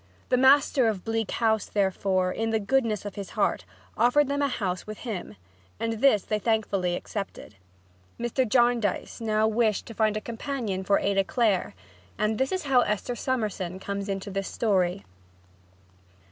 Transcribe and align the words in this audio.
The 0.29 0.35
master 0.35 0.87
of 0.87 1.03
Bleak 1.05 1.29
House, 1.29 1.67
therefore, 1.67 2.31
in 2.31 2.49
the 2.49 2.59
goodness 2.59 3.05
of 3.05 3.13
his 3.13 3.29
heart, 3.37 3.65
offered 3.95 4.29
them 4.29 4.41
a 4.41 4.49
home 4.49 4.77
with 4.87 4.97
him, 4.97 5.35
and 5.79 5.93
this 6.01 6.23
they 6.23 6.39
thankfully 6.39 6.95
accepted. 6.95 7.53
Mr. 8.19 8.49
Jarndyce 8.49 9.21
now 9.21 9.47
wished 9.47 9.85
to 9.85 9.93
find 9.93 10.17
a 10.17 10.19
companion 10.19 10.83
for 10.83 10.97
Ada 10.97 11.23
Clare; 11.25 11.75
and 12.17 12.39
this 12.39 12.51
is 12.51 12.63
how 12.63 12.79
Esther 12.81 13.15
Summerson 13.15 13.77
comes 13.79 14.09
into 14.09 14.31
this 14.31 14.47
story. 14.47 15.05